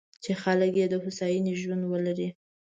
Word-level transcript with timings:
چې 0.23 0.31
خلک 0.43 0.73
یې 0.81 0.85
د 0.91 0.95
هوساینې 1.03 1.53
ژوند 1.61 1.83
ولري. 1.91 2.29